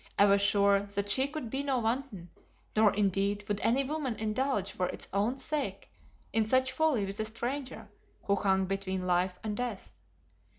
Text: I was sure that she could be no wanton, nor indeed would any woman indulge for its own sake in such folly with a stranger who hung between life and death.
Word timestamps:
I 0.17 0.25
was 0.25 0.41
sure 0.41 0.79
that 0.79 1.11
she 1.11 1.27
could 1.27 1.51
be 1.51 1.61
no 1.61 1.77
wanton, 1.77 2.31
nor 2.75 2.91
indeed 2.91 3.43
would 3.47 3.59
any 3.61 3.83
woman 3.83 4.15
indulge 4.15 4.71
for 4.71 4.87
its 4.87 5.07
own 5.13 5.37
sake 5.37 5.91
in 6.33 6.43
such 6.43 6.71
folly 6.71 7.05
with 7.05 7.19
a 7.19 7.25
stranger 7.25 7.87
who 8.23 8.35
hung 8.35 8.65
between 8.65 9.05
life 9.05 9.37
and 9.43 9.55
death. 9.55 9.99